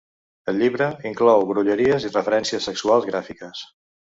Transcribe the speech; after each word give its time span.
El 0.53 0.61
llibre 0.61 0.87
inclou 1.09 1.45
grolleries 1.51 2.09
i 2.09 2.13
referències 2.15 2.69
sexuals 2.71 3.07
gràfiques. 3.11 3.63